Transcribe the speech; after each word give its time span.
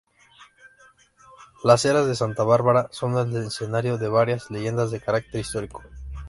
Las 1.63 1.85
"Eras 1.85 2.07
de 2.07 2.15
Santa 2.15 2.43
Bárbara" 2.43 2.87
son 2.89 3.19
el 3.19 3.45
escenario 3.45 3.99
de 3.99 4.07
varias 4.07 4.49
leyendas 4.49 4.89
de 4.89 4.99
carácter 4.99 5.41
histórico. 5.41 5.83